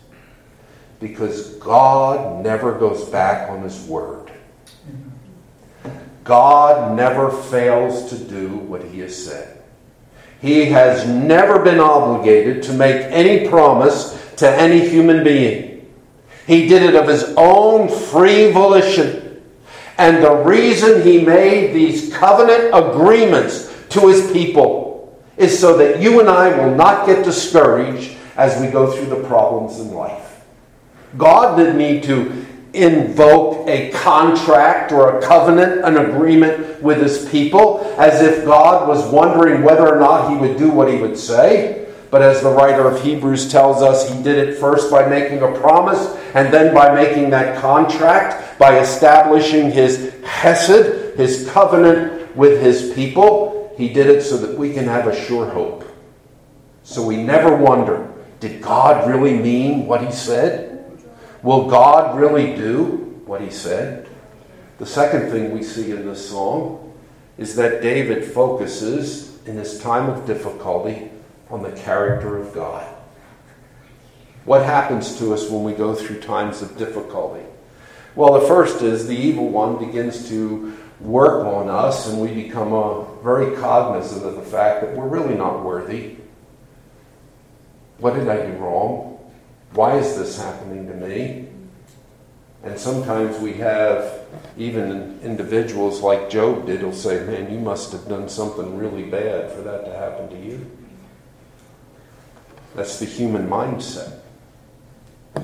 Because 0.99 1.55
God 1.55 2.43
never 2.43 2.77
goes 2.77 3.09
back 3.09 3.49
on 3.49 3.63
his 3.63 3.79
word. 3.85 4.31
God 6.23 6.95
never 6.95 7.31
fails 7.31 8.09
to 8.09 8.17
do 8.17 8.49
what 8.49 8.83
he 8.83 8.99
has 8.99 9.25
said. 9.25 9.61
He 10.41 10.65
has 10.65 11.07
never 11.07 11.59
been 11.59 11.79
obligated 11.79 12.63
to 12.63 12.73
make 12.73 13.05
any 13.09 13.47
promise 13.47 14.21
to 14.37 14.49
any 14.49 14.87
human 14.87 15.23
being. 15.23 15.93
He 16.45 16.67
did 16.67 16.83
it 16.83 16.95
of 16.95 17.07
his 17.07 17.33
own 17.37 17.87
free 17.87 18.51
volition. 18.51 19.41
And 19.97 20.21
the 20.21 20.35
reason 20.35 21.03
he 21.03 21.21
made 21.21 21.73
these 21.73 22.13
covenant 22.13 22.71
agreements 22.73 23.72
to 23.93 24.07
his 24.07 24.31
people 24.31 25.21
is 25.37 25.57
so 25.57 25.77
that 25.77 26.01
you 26.01 26.19
and 26.19 26.29
I 26.29 26.55
will 26.57 26.75
not 26.75 27.05
get 27.05 27.23
discouraged 27.23 28.15
as 28.35 28.59
we 28.61 28.67
go 28.67 28.91
through 28.91 29.07
the 29.07 29.27
problems 29.27 29.79
in 29.79 29.93
life. 29.93 30.41
God 31.17 31.57
didn't 31.57 31.77
need 31.77 32.03
to 32.03 32.45
invoke 32.73 33.67
a 33.67 33.91
contract 33.91 34.91
or 34.91 35.17
a 35.17 35.21
covenant, 35.21 35.85
an 35.85 35.97
agreement 35.97 36.81
with 36.81 37.01
his 37.01 37.29
people, 37.29 37.81
as 37.99 38.21
if 38.21 38.45
God 38.45 38.87
was 38.87 39.05
wondering 39.11 39.61
whether 39.61 39.87
or 39.87 39.99
not 39.99 40.31
he 40.31 40.35
would 40.35 40.57
do 40.57 40.71
what 40.71 40.91
he 40.91 40.97
would 40.97 41.17
say. 41.17 41.87
But 42.09 42.21
as 42.21 42.41
the 42.41 42.49
writer 42.49 42.87
of 42.87 43.01
Hebrews 43.01 43.51
tells 43.51 43.81
us, 43.81 44.09
he 44.09 44.21
did 44.21 44.37
it 44.37 44.59
first 44.59 44.91
by 44.91 45.07
making 45.07 45.41
a 45.41 45.51
promise 45.59 46.15
and 46.35 46.53
then 46.53 46.73
by 46.73 46.93
making 46.93 47.31
that 47.31 47.59
contract, 47.59 48.59
by 48.59 48.79
establishing 48.79 49.71
his 49.71 50.13
hesed, 50.23 51.17
his 51.17 51.49
covenant 51.49 52.35
with 52.35 52.61
his 52.61 52.93
people. 52.93 53.62
He 53.77 53.89
did 53.89 54.07
it 54.07 54.21
so 54.21 54.37
that 54.37 54.57
we 54.57 54.73
can 54.73 54.85
have 54.85 55.07
a 55.07 55.15
sure 55.15 55.49
hope. 55.49 55.83
So 56.83 57.05
we 57.05 57.17
never 57.17 57.55
wonder 57.55 58.09
did 58.39 58.61
God 58.61 59.09
really 59.09 59.37
mean 59.37 59.85
what 59.85 60.03
he 60.03 60.11
said? 60.11 60.85
Will 61.43 61.69
God 61.69 62.17
really 62.19 62.55
do 62.57 63.21
what 63.25 63.39
he 63.39 63.49
said? 63.49 64.09
The 64.79 64.85
second 64.85 65.31
thing 65.31 65.53
we 65.53 65.63
see 65.63 65.91
in 65.91 66.05
this 66.05 66.29
song 66.29 66.93
is 67.37 67.55
that 67.55 67.81
David 67.81 68.25
focuses 68.25 69.39
in 69.45 69.55
his 69.55 69.79
time 69.79 70.09
of 70.09 70.25
difficulty 70.25 71.09
on 71.49 71.63
the 71.63 71.71
character 71.71 72.37
of 72.37 72.53
God. 72.53 72.85
What 74.45 74.65
happens 74.65 75.17
to 75.19 75.33
us 75.33 75.49
when 75.49 75.63
we 75.63 75.71
go 75.71 75.95
through 75.95 76.19
times 76.19 76.61
of 76.61 76.77
difficulty? 76.77 77.45
Well, 78.15 78.39
the 78.39 78.47
first 78.47 78.81
is 78.81 79.07
the 79.07 79.15
evil 79.15 79.47
one 79.49 79.83
begins 79.83 80.27
to 80.29 80.77
work 80.99 81.45
on 81.45 81.69
us, 81.69 82.07
and 82.07 82.21
we 82.21 82.33
become 82.33 82.73
uh, 82.73 83.03
very 83.21 83.55
cognizant 83.57 84.25
of 84.25 84.35
the 84.35 84.41
fact 84.41 84.81
that 84.81 84.95
we're 84.95 85.07
really 85.07 85.35
not 85.35 85.63
worthy. 85.63 86.17
What 87.97 88.15
did 88.15 88.27
I 88.27 88.45
do 88.45 88.53
wrong? 88.53 89.19
Why 89.73 89.97
is 89.97 90.17
this 90.17 90.41
happening 90.41 90.87
to 90.87 90.93
me? 90.93 91.47
And 92.63 92.79
sometimes 92.79 93.37
we 93.39 93.53
have 93.53 94.21
even 94.57 95.19
individuals 95.21 96.01
like 96.01 96.29
Job 96.29 96.65
did 96.65 96.81
will 96.81 96.93
say, 96.93 97.25
Man, 97.25 97.51
you 97.51 97.59
must 97.59 97.91
have 97.91 98.07
done 98.07 98.29
something 98.29 98.77
really 98.77 99.03
bad 99.03 99.51
for 99.51 99.61
that 99.61 99.85
to 99.85 99.91
happen 99.91 100.29
to 100.29 100.39
you. 100.39 100.71
That's 102.75 102.99
the 102.99 103.05
human 103.05 103.47
mindset. 103.47 104.19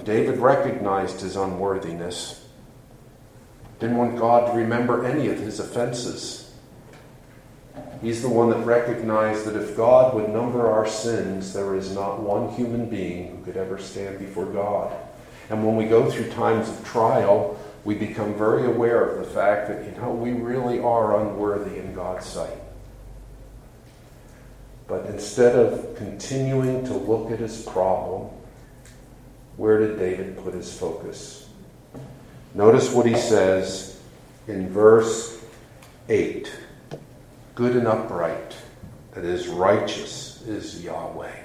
David 0.04 0.38
recognized 0.40 1.22
his 1.22 1.36
unworthiness, 1.36 2.48
didn't 3.80 3.98
want 3.98 4.18
God 4.18 4.52
to 4.52 4.58
remember 4.58 5.06
any 5.06 5.28
of 5.28 5.40
his 5.40 5.60
offenses. 5.60 6.52
He's 8.02 8.22
the 8.22 8.30
one 8.30 8.50
that 8.50 8.66
recognized 8.66 9.46
that 9.46 9.56
if 9.56 9.76
God 9.76 10.14
would 10.14 10.30
number 10.30 10.70
our 10.70 10.88
sins, 10.88 11.54
there 11.54 11.76
is 11.76 11.94
not 11.94 12.22
one 12.22 12.50
human 12.56 12.90
being 12.90 13.36
who 13.36 13.44
could 13.44 13.58
ever 13.58 13.78
stand 13.78 14.20
before 14.20 14.46
God. 14.46 14.96
And 15.50 15.66
when 15.66 15.76
we 15.76 15.86
go 15.86 16.10
through 16.10 16.32
times 16.32 16.70
of 16.70 16.86
trial, 16.86 17.60
we 17.84 17.96
become 17.96 18.36
very 18.36 18.66
aware 18.66 19.04
of 19.04 19.18
the 19.18 19.34
fact 19.34 19.68
that, 19.68 19.86
you 19.86 19.92
know, 20.00 20.12
we 20.12 20.32
really 20.32 20.80
are 20.80 21.20
unworthy 21.20 21.80
in 21.80 21.94
God's 21.94 22.26
sight. 22.26 22.58
But 24.88 25.06
instead 25.08 25.56
of 25.56 25.96
continuing 25.96 26.86
to 26.86 26.94
look 26.94 27.32
at 27.32 27.40
his 27.40 27.62
problem, 27.62 28.30
where 29.58 29.80
did 29.80 30.00
David 30.00 30.38
put 30.38 30.54
his 30.54 30.78
focus? 30.78 31.49
Notice 32.54 32.92
what 32.92 33.06
he 33.06 33.16
says 33.16 34.00
in 34.48 34.70
verse 34.70 35.44
8 36.08 36.52
Good 37.56 37.76
and 37.76 37.88
upright, 37.88 38.56
that 39.14 39.26
is, 39.26 39.48
righteous, 39.48 40.42
is 40.48 40.82
Yahweh. 40.84 41.36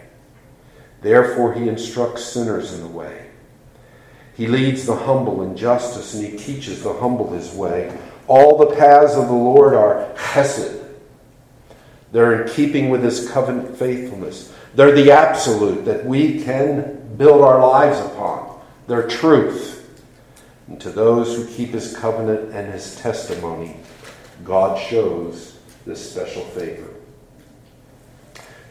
Therefore, 1.02 1.52
he 1.52 1.68
instructs 1.68 2.24
sinners 2.24 2.72
in 2.72 2.80
the 2.80 2.88
way. 2.88 3.26
He 4.36 4.46
leads 4.46 4.86
the 4.86 4.96
humble 4.96 5.42
in 5.42 5.56
justice, 5.56 6.14
and 6.14 6.24
he 6.24 6.38
teaches 6.38 6.82
the 6.82 6.94
humble 6.94 7.32
his 7.32 7.52
way. 7.52 7.96
All 8.26 8.56
the 8.56 8.74
paths 8.74 9.14
of 9.14 9.26
the 9.26 9.32
Lord 9.32 9.74
are 9.74 10.08
chesed. 10.14 10.82
They're 12.10 12.42
in 12.42 12.52
keeping 12.52 12.90
with 12.90 13.02
his 13.02 13.28
covenant 13.30 13.76
faithfulness. 13.76 14.52
They're 14.74 14.92
the 14.94 15.10
absolute 15.10 15.84
that 15.84 16.04
we 16.06 16.42
can 16.42 17.16
build 17.16 17.42
our 17.42 17.60
lives 17.60 17.98
upon. 17.98 18.60
They're 18.86 19.08
truth. 19.08 19.73
And 20.66 20.80
to 20.80 20.90
those 20.90 21.36
who 21.36 21.46
keep 21.46 21.70
his 21.70 21.96
covenant 21.96 22.52
and 22.54 22.72
his 22.72 22.96
testimony, 22.96 23.76
God 24.44 24.80
shows 24.80 25.58
this 25.84 26.10
special 26.10 26.42
favor. 26.42 26.88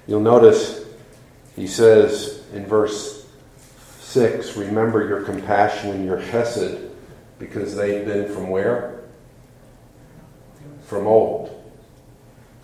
You'll 0.07 0.19
notice 0.19 0.85
he 1.55 1.67
says 1.67 2.43
in 2.53 2.65
verse 2.65 3.27
6 3.99 4.57
Remember 4.57 5.07
your 5.07 5.21
compassion 5.21 5.91
and 5.91 6.05
your 6.05 6.19
chesed, 6.19 6.89
because 7.39 7.75
they've 7.75 8.05
been 8.05 8.33
from 8.33 8.49
where? 8.49 9.01
From 10.85 11.07
old, 11.07 11.63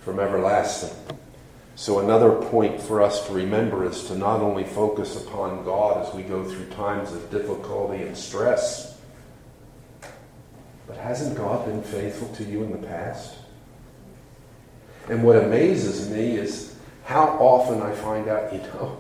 from 0.02 0.20
everlasting. 0.20 0.96
So, 1.76 2.00
another 2.00 2.32
point 2.32 2.82
for 2.82 3.02
us 3.02 3.26
to 3.28 3.34
remember 3.34 3.86
is 3.86 4.04
to 4.06 4.16
not 4.18 4.42
only 4.42 4.66
focus 4.66 5.16
upon 5.24 5.64
God 5.64 6.06
as 6.06 6.14
we 6.14 6.24
go 6.24 6.44
through 6.44 6.66
times 6.72 7.14
of 7.14 7.32
difficulty 7.32 8.04
and 8.04 8.18
stress 8.18 8.99
but 10.90 10.98
hasn't 10.98 11.38
God 11.38 11.68
been 11.68 11.84
faithful 11.84 12.28
to 12.30 12.44
you 12.44 12.64
in 12.64 12.72
the 12.72 12.88
past? 12.88 13.36
And 15.08 15.24
what 15.24 15.36
amazes 15.36 16.10
me 16.10 16.36
is 16.36 16.76
how 17.06 17.28
often 17.40 17.80
I 17.82 17.94
find 17.94 18.28
out, 18.28 18.52
you 18.52 18.60
know, 18.60 18.98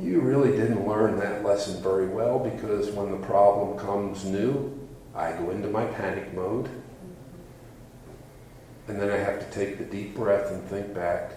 you 0.00 0.20
really 0.20 0.50
didn't 0.50 0.86
learn 0.86 1.16
that 1.20 1.44
lesson 1.44 1.80
very 1.80 2.08
well 2.08 2.40
because 2.40 2.90
when 2.90 3.12
the 3.12 3.24
problem 3.24 3.78
comes 3.78 4.24
new, 4.24 4.76
I 5.14 5.30
go 5.32 5.50
into 5.50 5.68
my 5.68 5.84
panic 5.86 6.34
mode. 6.34 6.68
And 8.88 9.00
then 9.00 9.10
I 9.10 9.16
have 9.16 9.38
to 9.38 9.50
take 9.56 9.78
the 9.78 9.84
deep 9.84 10.16
breath 10.16 10.50
and 10.50 10.62
think 10.68 10.92
back. 10.92 11.32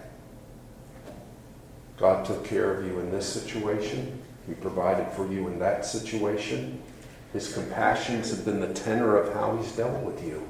God 1.96 2.24
took 2.24 2.44
care 2.44 2.74
of 2.74 2.84
you 2.84 2.98
in 2.98 3.12
this 3.12 3.26
situation. 3.26 4.20
He 4.48 4.54
provided 4.54 5.08
for 5.12 5.30
you 5.30 5.46
in 5.46 5.60
that 5.60 5.86
situation. 5.86 6.82
His 7.32 7.52
compassions 7.52 8.30
have 8.30 8.44
been 8.44 8.60
the 8.60 8.74
tenor 8.74 9.16
of 9.16 9.32
how 9.32 9.56
he's 9.56 9.72
dealt 9.72 10.02
with 10.02 10.24
you. 10.24 10.48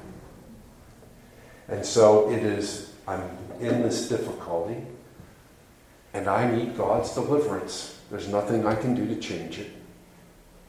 And 1.67 1.85
so 1.85 2.29
it 2.31 2.43
is, 2.43 2.93
I'm 3.07 3.21
in 3.59 3.83
this 3.83 4.09
difficulty, 4.09 4.83
and 6.13 6.27
I 6.27 6.49
need 6.49 6.75
God's 6.75 7.13
deliverance. 7.13 7.99
There's 8.09 8.27
nothing 8.27 8.65
I 8.65 8.75
can 8.75 8.95
do 8.95 9.07
to 9.07 9.15
change 9.21 9.59
it. 9.59 9.71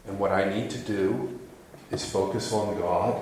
And 0.06 0.18
what 0.18 0.32
I 0.32 0.48
need 0.48 0.70
to 0.70 0.78
do 0.78 1.40
is 1.90 2.08
focus 2.08 2.52
on 2.52 2.78
God, 2.78 3.20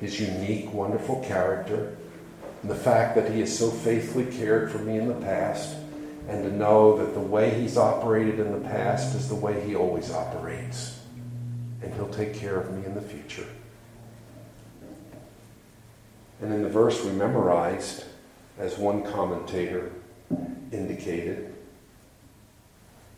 His 0.00 0.20
unique, 0.20 0.72
wonderful 0.72 1.24
character, 1.24 1.96
and 2.62 2.70
the 2.70 2.76
fact 2.76 3.14
that 3.16 3.32
He 3.32 3.40
has 3.40 3.58
so 3.58 3.70
faithfully 3.70 4.26
cared 4.26 4.70
for 4.70 4.78
me 4.78 4.98
in 4.98 5.08
the 5.08 5.14
past, 5.14 5.76
and 6.28 6.44
to 6.44 6.52
know 6.52 6.98
that 6.98 7.14
the 7.14 7.20
way 7.20 7.58
He's 7.58 7.78
operated 7.78 8.38
in 8.38 8.52
the 8.52 8.68
past 8.68 9.16
is 9.16 9.28
the 9.28 9.34
way 9.34 9.66
He 9.66 9.74
always 9.74 10.12
operates 10.12 10.99
and 11.82 11.94
He'll 11.94 12.08
take 12.08 12.34
care 12.34 12.60
of 12.60 12.70
me 12.72 12.84
in 12.84 12.94
the 12.94 13.02
future. 13.02 13.46
And 16.40 16.52
in 16.52 16.62
the 16.62 16.68
verse 16.68 17.04
we 17.04 17.12
memorized, 17.12 18.04
as 18.58 18.78
one 18.78 19.02
commentator 19.02 19.92
indicated, 20.72 21.54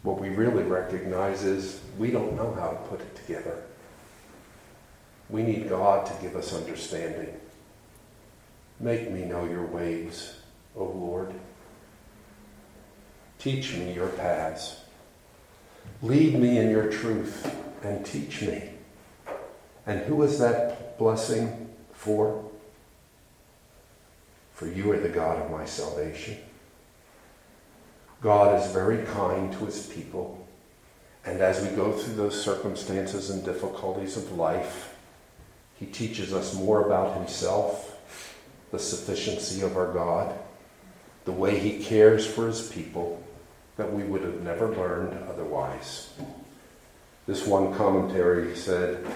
what 0.02 0.20
we 0.20 0.30
really 0.30 0.64
recognize 0.64 1.44
is 1.44 1.80
we 1.98 2.10
don't 2.10 2.34
know 2.34 2.52
how 2.54 2.70
to 2.70 2.76
put 2.88 3.00
it 3.00 3.14
together. 3.14 3.62
We 5.30 5.42
need 5.42 5.68
God 5.68 6.06
to 6.06 6.12
give 6.20 6.36
us 6.36 6.52
understanding. 6.52 7.32
Make 8.80 9.10
me 9.10 9.24
know 9.24 9.44
your 9.44 9.64
ways, 9.64 10.34
O 10.76 10.84
Lord. 10.84 11.32
Teach 13.38 13.74
me 13.74 13.92
your 13.92 14.08
paths. 14.08 14.80
Lead 16.02 16.38
me 16.38 16.58
in 16.58 16.70
your 16.70 16.90
truth 16.90 17.61
and 17.84 18.04
teach 18.04 18.42
me. 18.42 18.70
And 19.86 20.00
who 20.00 20.22
is 20.22 20.38
that 20.38 20.98
blessing 20.98 21.68
for? 21.92 22.44
For 24.54 24.68
you 24.68 24.92
are 24.92 24.98
the 24.98 25.08
God 25.08 25.40
of 25.42 25.50
my 25.50 25.64
salvation. 25.64 26.38
God 28.20 28.60
is 28.60 28.70
very 28.70 29.04
kind 29.06 29.52
to 29.52 29.66
his 29.66 29.86
people. 29.86 30.46
And 31.24 31.40
as 31.40 31.60
we 31.60 31.74
go 31.74 31.92
through 31.92 32.14
those 32.14 32.42
circumstances 32.42 33.30
and 33.30 33.44
difficulties 33.44 34.16
of 34.16 34.32
life, 34.32 34.96
he 35.78 35.86
teaches 35.86 36.32
us 36.32 36.54
more 36.54 36.86
about 36.86 37.16
himself, 37.16 37.98
the 38.70 38.78
sufficiency 38.78 39.62
of 39.62 39.76
our 39.76 39.92
God, 39.92 40.38
the 41.24 41.32
way 41.32 41.58
he 41.58 41.82
cares 41.82 42.26
for 42.26 42.46
his 42.46 42.68
people 42.68 43.22
that 43.76 43.92
we 43.92 44.04
would 44.04 44.22
have 44.22 44.42
never 44.42 44.68
learned 44.68 45.18
otherwise. 45.28 46.12
This 47.32 47.46
one 47.46 47.74
commentary 47.74 48.54
said, 48.54 49.06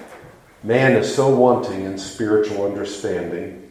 Man 0.63 0.93
is 0.93 1.15
so 1.15 1.29
wanting 1.37 1.85
in 1.85 1.99
spiritual 1.99 2.65
understanding, 2.65 3.71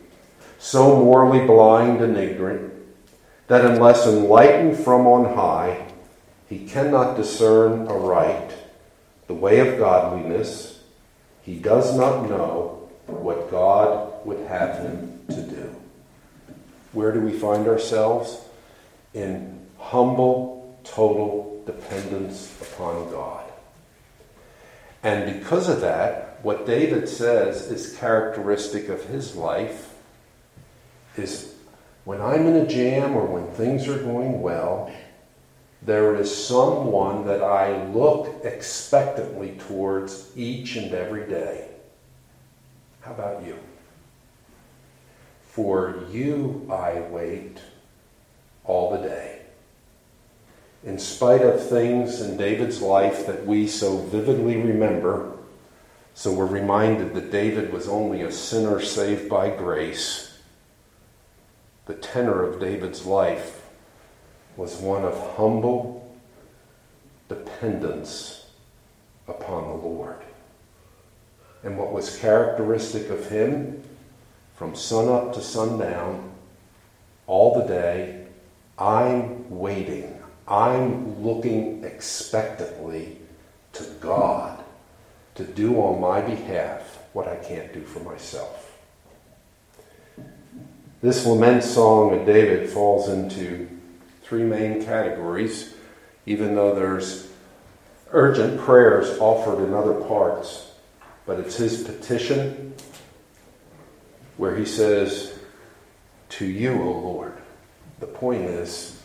so 0.59 1.03
morally 1.03 1.47
blind 1.47 1.99
and 2.01 2.15
ignorant, 2.15 2.71
that 3.47 3.65
unless 3.65 4.05
enlightened 4.05 4.77
from 4.77 5.07
on 5.07 5.33
high, 5.33 5.87
he 6.47 6.67
cannot 6.67 7.17
discern 7.17 7.87
aright 7.87 8.51
the 9.25 9.33
way 9.33 9.67
of 9.67 9.79
godliness. 9.79 10.79
He 11.41 11.55
does 11.55 11.97
not 11.97 12.29
know 12.29 12.87
what 13.07 13.49
God 13.49 14.23
would 14.27 14.45
have 14.45 14.77
him 14.77 15.21
to 15.29 15.41
do. 15.41 15.75
Where 16.91 17.11
do 17.11 17.19
we 17.19 17.31
find 17.31 17.67
ourselves? 17.67 18.45
In 19.11 19.65
humble, 19.79 20.77
total 20.83 21.63
dependence 21.65 22.55
upon 22.61 23.09
God. 23.09 23.44
And 25.05 25.39
because 25.39 25.69
of 25.69 25.81
that, 25.81 26.39
what 26.41 26.65
David 26.65 27.07
says 27.07 27.69
is 27.69 27.95
characteristic 27.95 28.89
of 28.89 29.05
his 29.05 29.35
life 29.35 29.93
is 31.15 31.53
when 32.05 32.19
I'm 32.19 32.47
in 32.47 32.55
a 32.55 32.65
jam 32.65 33.15
or 33.15 33.23
when 33.27 33.45
things 33.51 33.87
are 33.87 33.99
going 33.99 34.41
well, 34.41 34.91
there 35.83 36.15
is 36.15 36.35
someone 36.35 37.27
that 37.27 37.43
I 37.43 37.85
look 37.89 38.43
expectantly 38.43 39.51
towards 39.67 40.35
each 40.35 40.75
and 40.75 40.91
every 40.91 41.29
day. 41.29 41.67
How 43.01 43.11
about 43.11 43.45
you? 43.45 43.59
For 45.49 46.03
you 46.09 46.67
I 46.71 47.01
wait 47.11 47.59
all 48.63 48.89
the 48.89 49.07
day 49.07 49.34
in 50.85 50.99
spite 50.99 51.41
of 51.41 51.67
things 51.67 52.21
in 52.21 52.37
David's 52.37 52.79
life 52.79 53.25
that 53.25 53.45
we 53.45 53.67
so 53.67 53.97
vividly 53.97 54.55
remember. 54.55 55.31
So 56.13 56.31
we're 56.31 56.45
reminded 56.45 57.15
that 57.15 57.31
David 57.31 57.73
was 57.73 57.89
only 57.89 58.21
a 58.21 58.31
sinner 58.31 58.79
saved 58.79 59.27
by 59.27 59.49
grace. 59.49 60.37
The 61.87 61.95
tenor 61.95 62.43
of 62.43 62.59
David's 62.59 63.05
life 63.05 63.67
was 64.55 64.75
one 64.75 65.03
of 65.03 65.35
humble 65.35 66.15
dependence 67.27 68.45
upon 69.27 69.67
the 69.67 69.87
Lord. 69.87 70.21
And 71.63 71.79
what 71.79 71.91
was 71.91 72.19
characteristic 72.19 73.09
of 73.09 73.27
him 73.27 73.83
from 74.55 74.75
sunup 74.75 75.33
to 75.33 75.41
sundown, 75.41 76.31
all 77.25 77.59
the 77.59 77.67
day, 77.67 78.27
I'm 78.77 79.49
waiting 79.49 80.14
I'm 80.47 81.23
looking 81.23 81.83
expectantly 81.83 83.17
to 83.73 83.83
God 83.99 84.63
to 85.35 85.43
do 85.43 85.77
on 85.81 85.99
my 85.99 86.21
behalf 86.21 86.99
what 87.13 87.27
I 87.27 87.35
can't 87.35 87.73
do 87.73 87.81
for 87.81 87.99
myself. 87.99 88.77
This 91.01 91.25
lament 91.25 91.63
song 91.63 92.17
of 92.17 92.25
David 92.25 92.69
falls 92.69 93.09
into 93.09 93.69
three 94.23 94.43
main 94.43 94.83
categories, 94.83 95.73
even 96.25 96.55
though 96.55 96.73
there's 96.73 97.27
urgent 98.11 98.59
prayers 98.59 99.17
offered 99.19 99.63
in 99.63 99.73
other 99.73 99.93
parts. 99.93 100.71
But 101.25 101.39
it's 101.39 101.57
his 101.57 101.83
petition 101.83 102.75
where 104.37 104.55
he 104.55 104.65
says, 104.65 105.37
To 106.29 106.45
you, 106.45 106.81
O 106.81 106.91
Lord. 106.91 107.33
The 107.99 108.07
point 108.07 108.43
is, 108.43 109.01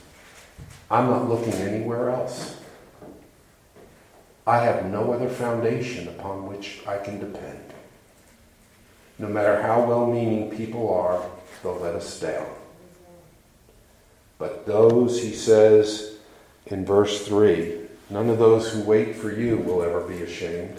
I'm 0.90 1.06
not 1.06 1.28
looking 1.28 1.52
anywhere 1.54 2.10
else. 2.10 2.56
I 4.46 4.58
have 4.64 4.86
no 4.86 5.12
other 5.12 5.28
foundation 5.28 6.08
upon 6.08 6.46
which 6.48 6.80
I 6.86 6.98
can 6.98 7.20
depend. 7.20 7.72
No 9.18 9.28
matter 9.28 9.62
how 9.62 9.84
well 9.84 10.06
meaning 10.06 10.50
people 10.56 10.92
are, 10.92 11.22
they'll 11.62 11.78
let 11.78 11.94
us 11.94 12.18
down. 12.18 12.46
But 14.38 14.66
those, 14.66 15.22
he 15.22 15.34
says 15.34 16.16
in 16.66 16.84
verse 16.84 17.26
3, 17.26 17.82
none 18.08 18.30
of 18.30 18.38
those 18.38 18.72
who 18.72 18.80
wait 18.82 19.14
for 19.14 19.30
you 19.30 19.58
will 19.58 19.82
ever 19.82 20.00
be 20.00 20.22
ashamed. 20.22 20.76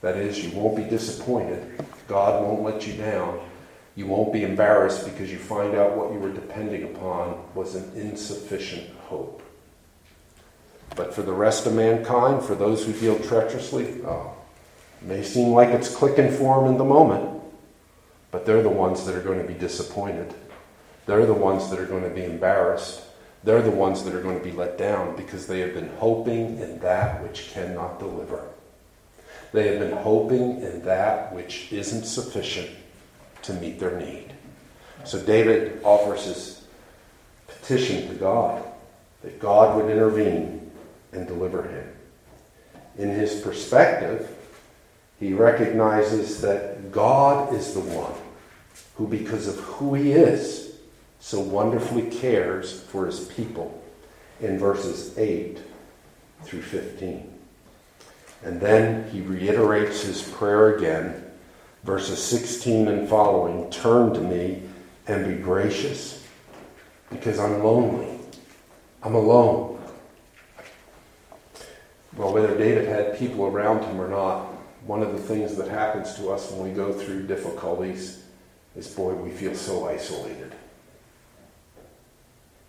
That 0.00 0.16
is, 0.16 0.44
you 0.44 0.56
won't 0.56 0.76
be 0.76 0.84
disappointed. 0.84 1.84
God 2.06 2.42
won't 2.42 2.62
let 2.62 2.86
you 2.86 2.94
down. 2.94 3.40
You 3.96 4.06
won't 4.06 4.32
be 4.32 4.44
embarrassed 4.44 5.06
because 5.06 5.32
you 5.32 5.38
find 5.38 5.74
out 5.74 5.96
what 5.96 6.12
you 6.12 6.18
were 6.18 6.30
depending 6.30 6.84
upon 6.84 7.42
was 7.54 7.74
an 7.74 7.90
insufficient 7.94 8.90
hope. 9.08 9.42
But 10.94 11.14
for 11.14 11.22
the 11.22 11.32
rest 11.32 11.66
of 11.66 11.74
mankind, 11.74 12.44
for 12.44 12.54
those 12.54 12.84
who 12.84 12.92
deal 12.92 13.18
treacherously, 13.18 14.02
oh, 14.04 14.34
may 15.00 15.22
seem 15.22 15.48
like 15.48 15.70
it's 15.70 15.94
clicking 15.94 16.30
for 16.30 16.60
them 16.60 16.72
in 16.72 16.78
the 16.78 16.84
moment, 16.84 17.40
but 18.30 18.44
they're 18.44 18.62
the 18.62 18.68
ones 18.68 19.06
that 19.06 19.14
are 19.14 19.22
going 19.22 19.40
to 19.40 19.48
be 19.48 19.58
disappointed. 19.58 20.34
They're 21.06 21.26
the 21.26 21.32
ones 21.32 21.70
that 21.70 21.78
are 21.78 21.86
going 21.86 22.04
to 22.04 22.10
be 22.10 22.24
embarrassed. 22.24 23.02
They're 23.44 23.62
the 23.62 23.70
ones 23.70 24.04
that 24.04 24.14
are 24.14 24.22
going 24.22 24.38
to 24.38 24.44
be 24.44 24.52
let 24.52 24.76
down 24.76 25.16
because 25.16 25.46
they 25.46 25.60
have 25.60 25.72
been 25.72 25.90
hoping 25.96 26.58
in 26.58 26.80
that 26.80 27.22
which 27.22 27.50
cannot 27.50 27.98
deliver. 27.98 28.46
They 29.52 29.68
have 29.68 29.78
been 29.78 29.96
hoping 29.96 30.60
in 30.62 30.82
that 30.82 31.32
which 31.32 31.72
isn't 31.72 32.04
sufficient 32.04 32.70
to 33.42 33.52
meet 33.54 33.78
their 33.78 33.98
need. 33.98 34.32
So 35.04 35.22
David 35.22 35.80
offers 35.84 36.24
his 36.24 36.64
petition 37.46 38.08
to 38.08 38.14
God 38.14 38.64
that 39.22 39.40
God 39.40 39.76
would 39.76 39.90
intervene 39.90 40.70
and 41.12 41.26
deliver 41.26 41.62
him. 41.62 41.88
In 42.98 43.10
his 43.10 43.40
perspective, 43.40 44.30
he 45.18 45.32
recognizes 45.32 46.40
that 46.42 46.92
God 46.92 47.54
is 47.54 47.74
the 47.74 47.80
one 47.80 48.14
who, 48.96 49.06
because 49.06 49.48
of 49.48 49.56
who 49.60 49.94
he 49.94 50.12
is, 50.12 50.74
so 51.20 51.40
wonderfully 51.40 52.10
cares 52.10 52.80
for 52.82 53.06
his 53.06 53.20
people 53.20 53.82
in 54.40 54.58
verses 54.58 55.16
8 55.18 55.58
through 56.42 56.62
15. 56.62 57.32
And 58.44 58.60
then 58.60 59.10
he 59.10 59.22
reiterates 59.22 60.02
his 60.02 60.22
prayer 60.22 60.76
again, 60.76 61.24
verses 61.86 62.22
16 62.22 62.88
and 62.88 63.08
following 63.08 63.70
Turn 63.70 64.12
to 64.12 64.20
me 64.20 64.62
and 65.06 65.24
be 65.24 65.40
gracious, 65.40 66.26
because 67.10 67.38
I'm 67.38 67.62
lonely. 67.62 68.18
I'm 69.02 69.14
alone. 69.14 69.80
Well, 72.16 72.32
whether 72.32 72.56
David 72.58 72.88
had 72.88 73.18
people 73.18 73.46
around 73.46 73.84
him 73.84 74.00
or 74.00 74.08
not, 74.08 74.46
one 74.84 75.02
of 75.02 75.12
the 75.12 75.18
things 75.18 75.56
that 75.56 75.68
happens 75.68 76.14
to 76.16 76.30
us 76.30 76.50
when 76.50 76.68
we 76.68 76.74
go 76.74 76.92
through 76.92 77.26
difficulties 77.26 78.24
is 78.74 78.88
boy, 78.88 79.14
we 79.14 79.30
feel 79.30 79.54
so 79.54 79.88
isolated. 79.88 80.52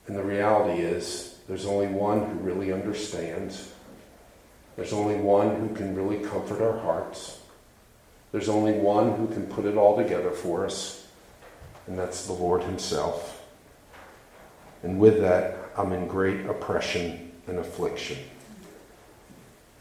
And 0.05 0.15
the 0.15 0.23
reality 0.23 0.81
is, 0.81 1.39
there's 1.47 1.65
only 1.65 1.87
one 1.87 2.25
who 2.25 2.35
really 2.35 2.71
understands 2.71 3.71
there's 4.77 4.93
only 4.93 5.15
one 5.15 5.55
who 5.55 5.73
can 5.73 5.95
really 5.95 6.19
comfort 6.19 6.61
our 6.61 6.77
hearts. 6.77 7.36
There's 8.37 8.49
only 8.49 8.73
one 8.73 9.13
who 9.13 9.25
can 9.29 9.47
put 9.47 9.65
it 9.65 9.77
all 9.77 9.97
together 9.97 10.29
for 10.29 10.63
us, 10.63 11.07
and 11.87 11.97
that's 11.97 12.27
the 12.27 12.33
Lord 12.33 12.61
Himself. 12.61 13.43
And 14.83 14.99
with 14.99 15.21
that, 15.21 15.57
I'm 15.75 15.91
in 15.91 16.07
great 16.07 16.45
oppression 16.45 17.31
and 17.47 17.57
affliction. 17.57 18.19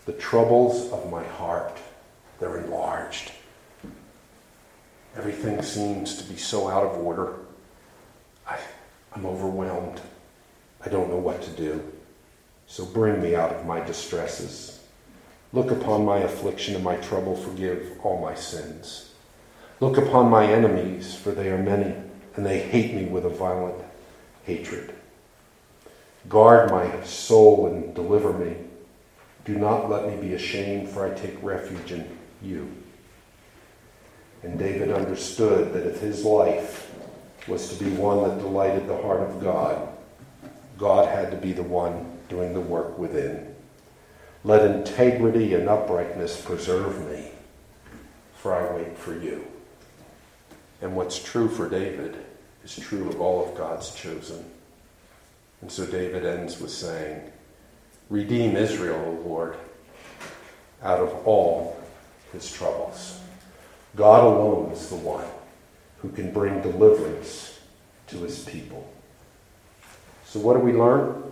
The 0.06 0.14
troubles 0.14 0.90
of 0.90 1.10
my 1.10 1.22
heart, 1.22 1.76
they're 2.40 2.56
enlarged. 2.56 3.30
Everything 5.18 5.60
seems 5.60 6.16
to 6.16 6.24
be 6.24 6.38
so 6.38 6.66
out 6.66 6.82
of 6.82 6.96
order. 7.04 7.34
I, 8.48 8.56
I'm 9.12 9.26
overwhelmed. 9.26 10.00
I 10.82 10.88
don't 10.88 11.10
know 11.10 11.18
what 11.18 11.42
to 11.42 11.50
do. 11.50 11.92
So 12.68 12.86
bring 12.86 13.20
me 13.20 13.36
out 13.36 13.52
of 13.52 13.66
my 13.66 13.80
distresses. 13.80 14.80
Look 15.56 15.70
upon 15.70 16.04
my 16.04 16.18
affliction 16.18 16.74
and 16.74 16.84
my 16.84 16.96
trouble, 16.96 17.34
forgive 17.34 17.98
all 18.02 18.20
my 18.20 18.34
sins. 18.34 19.14
Look 19.80 19.96
upon 19.96 20.28
my 20.28 20.44
enemies, 20.44 21.14
for 21.14 21.30
they 21.30 21.48
are 21.48 21.56
many, 21.56 21.94
and 22.34 22.44
they 22.44 22.58
hate 22.58 22.92
me 22.92 23.06
with 23.06 23.24
a 23.24 23.30
violent 23.30 23.82
hatred. 24.44 24.92
Guard 26.28 26.70
my 26.70 27.02
soul 27.04 27.68
and 27.68 27.94
deliver 27.94 28.34
me. 28.34 28.54
Do 29.46 29.56
not 29.56 29.88
let 29.88 30.06
me 30.06 30.20
be 30.20 30.34
ashamed, 30.34 30.90
for 30.90 31.06
I 31.06 31.14
take 31.14 31.42
refuge 31.42 31.90
in 31.90 32.06
you. 32.42 32.70
And 34.42 34.58
David 34.58 34.90
understood 34.90 35.72
that 35.72 35.86
if 35.86 36.00
his 36.00 36.22
life 36.22 36.94
was 37.48 37.70
to 37.70 37.82
be 37.82 37.90
one 37.92 38.28
that 38.28 38.42
delighted 38.42 38.86
the 38.86 39.00
heart 39.00 39.20
of 39.20 39.42
God, 39.42 39.88
God 40.76 41.08
had 41.08 41.30
to 41.30 41.38
be 41.38 41.54
the 41.54 41.62
one 41.62 42.18
doing 42.28 42.52
the 42.52 42.60
work 42.60 42.98
within. 42.98 43.55
Let 44.46 44.64
integrity 44.64 45.54
and 45.54 45.68
uprightness 45.68 46.40
preserve 46.40 47.10
me, 47.10 47.32
for 48.36 48.54
I 48.54 48.76
wait 48.76 48.96
for 48.96 49.12
you. 49.12 49.44
And 50.80 50.94
what's 50.94 51.20
true 51.20 51.48
for 51.48 51.68
David 51.68 52.14
is 52.62 52.76
true 52.76 53.08
of 53.08 53.20
all 53.20 53.44
of 53.44 53.56
God's 53.56 53.92
chosen. 53.92 54.44
And 55.62 55.72
so 55.72 55.84
David 55.84 56.24
ends 56.24 56.60
with 56.60 56.70
saying, 56.70 57.22
Redeem 58.08 58.54
Israel, 58.54 59.18
O 59.18 59.28
Lord, 59.28 59.56
out 60.80 61.00
of 61.00 61.26
all 61.26 61.76
his 62.32 62.48
troubles. 62.48 63.18
God 63.96 64.22
alone 64.22 64.70
is 64.70 64.88
the 64.90 64.94
one 64.94 65.26
who 66.02 66.10
can 66.10 66.32
bring 66.32 66.62
deliverance 66.62 67.58
to 68.06 68.18
his 68.18 68.44
people. 68.44 68.88
So, 70.24 70.38
what 70.38 70.54
do 70.54 70.60
we 70.60 70.72
learn? 70.72 71.25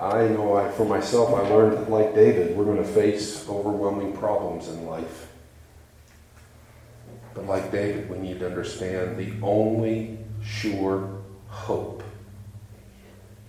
I 0.00 0.28
know 0.28 0.56
I, 0.56 0.70
for 0.70 0.86
myself, 0.86 1.34
I 1.34 1.46
learned 1.50 1.88
like 1.88 2.14
David, 2.14 2.56
we're 2.56 2.64
going 2.64 2.78
to 2.78 2.84
face 2.84 3.46
overwhelming 3.46 4.16
problems 4.16 4.66
in 4.68 4.86
life. 4.86 5.28
But 7.34 7.44
like 7.44 7.70
David, 7.70 8.08
we 8.08 8.16
need 8.18 8.40
to 8.40 8.46
understand 8.46 9.18
the 9.18 9.34
only 9.42 10.18
sure 10.42 11.20
hope 11.48 12.02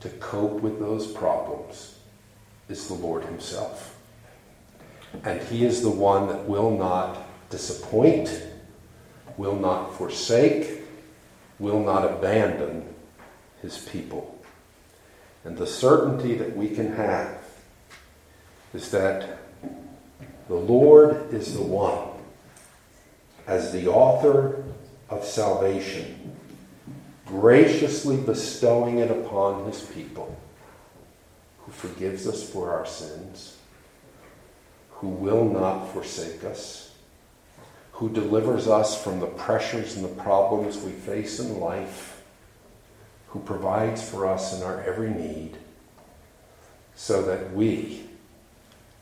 to 0.02 0.10
cope 0.10 0.60
with 0.60 0.78
those 0.78 1.08
problems 1.08 1.98
is 2.68 2.86
the 2.88 2.96
Lord 2.96 3.24
Himself. 3.24 3.98
And 5.24 5.42
He 5.44 5.64
is 5.64 5.82
the 5.82 5.90
one 5.90 6.28
that 6.28 6.50
will 6.50 6.72
not 6.78 7.18
disappoint, 7.50 8.44
will 9.38 9.56
not 9.56 9.96
forsake, 9.96 10.82
will 11.60 11.82
not 11.82 12.04
abandon 12.04 12.94
His 13.62 13.78
people. 13.78 14.41
And 15.44 15.58
the 15.58 15.68
certainty 15.68 16.36
that 16.36 16.56
we 16.56 16.70
can 16.70 16.94
have 16.94 17.38
is 18.74 18.92
that 18.92 19.40
the 20.48 20.56
Lord 20.56 21.34
is 21.34 21.56
the 21.56 21.64
one, 21.64 22.10
as 23.48 23.72
the 23.72 23.88
author 23.88 24.64
of 25.10 25.26
salvation, 25.26 26.38
graciously 27.26 28.18
bestowing 28.18 29.00
it 29.00 29.10
upon 29.10 29.66
his 29.66 29.82
people, 29.82 30.38
who 31.60 31.72
forgives 31.72 32.28
us 32.28 32.48
for 32.48 32.72
our 32.72 32.86
sins, 32.86 33.58
who 34.92 35.08
will 35.08 35.46
not 35.46 35.92
forsake 35.92 36.44
us, 36.44 36.92
who 37.94 38.10
delivers 38.10 38.68
us 38.68 39.02
from 39.02 39.20
the 39.20 39.28
pressures 39.28 39.96
and 39.96 40.06
the 40.06 40.22
problems 40.22 40.78
we 40.78 40.92
face 40.92 41.40
in 41.40 41.60
life 41.60 42.11
who 43.32 43.40
provides 43.40 44.08
for 44.08 44.28
us 44.28 44.58
in 44.58 44.64
our 44.64 44.82
every 44.82 45.10
need 45.10 45.58
so 46.96 47.22
that 47.24 47.54
we 47.54 48.04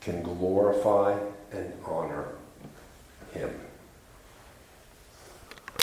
can 0.00 0.22
glorify 0.22 1.18
and 1.52 1.72
honor 1.84 2.28
him. 3.32 3.50